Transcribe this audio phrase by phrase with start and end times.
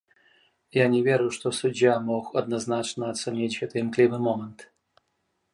[0.77, 4.69] Я не веру, што суддзя мог адназначна ацаніць гэты імклівы момант.